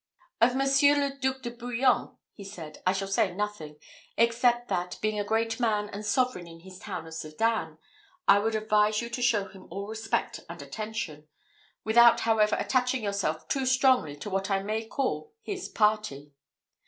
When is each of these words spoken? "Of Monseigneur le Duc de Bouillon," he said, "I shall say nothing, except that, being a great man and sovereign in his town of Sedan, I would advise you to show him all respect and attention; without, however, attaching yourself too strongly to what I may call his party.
"Of 0.41 0.55
Monseigneur 0.55 0.97
le 0.97 1.15
Duc 1.19 1.43
de 1.43 1.51
Bouillon," 1.51 2.17
he 2.33 2.43
said, 2.43 2.81
"I 2.87 2.91
shall 2.91 3.07
say 3.07 3.35
nothing, 3.35 3.77
except 4.17 4.67
that, 4.69 4.97
being 4.99 5.19
a 5.19 5.23
great 5.23 5.59
man 5.59 5.89
and 5.89 6.03
sovereign 6.03 6.47
in 6.47 6.61
his 6.61 6.79
town 6.79 7.05
of 7.05 7.13
Sedan, 7.13 7.77
I 8.27 8.39
would 8.39 8.55
advise 8.55 8.99
you 8.99 9.11
to 9.11 9.21
show 9.21 9.47
him 9.49 9.67
all 9.69 9.85
respect 9.85 10.39
and 10.49 10.59
attention; 10.59 11.27
without, 11.83 12.21
however, 12.21 12.55
attaching 12.57 13.03
yourself 13.03 13.47
too 13.47 13.67
strongly 13.67 14.15
to 14.15 14.29
what 14.31 14.49
I 14.49 14.63
may 14.63 14.85
call 14.87 15.33
his 15.43 15.69
party. 15.69 16.33